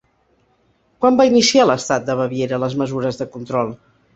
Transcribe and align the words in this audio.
Quan 1.03 1.19
va 1.19 1.27
iniciar 1.29 1.67
l'estat 1.73 2.09
de 2.09 2.17
Baviera 2.23 2.61
les 2.65 2.79
mesures 2.83 3.21
de 3.21 3.29
control? 3.37 3.75